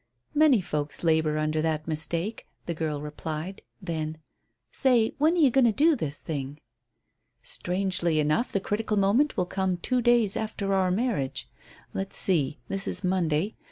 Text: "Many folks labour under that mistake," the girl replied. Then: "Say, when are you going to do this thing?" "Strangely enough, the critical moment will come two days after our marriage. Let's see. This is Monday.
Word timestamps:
"Many 0.33 0.61
folks 0.61 1.03
labour 1.03 1.37
under 1.37 1.61
that 1.61 1.87
mistake," 1.87 2.47
the 2.65 2.73
girl 2.73 3.03
replied. 3.03 3.61
Then: 3.79 4.17
"Say, 4.71 5.13
when 5.19 5.35
are 5.35 5.37
you 5.37 5.51
going 5.51 5.65
to 5.65 5.71
do 5.71 5.95
this 5.95 6.19
thing?" 6.19 6.59
"Strangely 7.43 8.19
enough, 8.19 8.51
the 8.51 8.59
critical 8.59 8.97
moment 8.97 9.37
will 9.37 9.45
come 9.45 9.77
two 9.77 10.01
days 10.01 10.35
after 10.35 10.73
our 10.73 10.89
marriage. 10.89 11.47
Let's 11.93 12.17
see. 12.17 12.57
This 12.67 12.87
is 12.87 13.03
Monday. 13.03 13.53